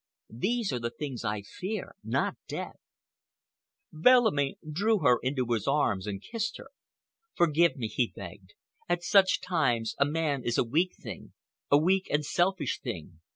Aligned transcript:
These 0.33 0.73
are 0.73 0.79
the 0.79 0.89
things 0.89 1.23
I 1.23 1.43
fear—not 1.43 2.33
death." 2.47 2.77
Bellamy 3.93 4.57
drew 4.67 4.97
her 5.01 5.19
into 5.21 5.45
his 5.53 5.67
arms 5.67 6.07
and 6.07 6.19
kissed 6.19 6.57
her. 6.57 6.71
"Forgive 7.35 7.75
me," 7.77 7.87
he 7.87 8.11
begged. 8.15 8.55
"At 8.89 9.03
such 9.03 9.41
times 9.41 9.93
a 9.99 10.05
man 10.05 10.43
is 10.43 10.57
a 10.57 10.63
weak 10.63 10.95
thing—a 10.99 11.77
weak 11.77 12.07
and 12.09 12.25
selfish 12.25 12.79
thing. 12.79 13.19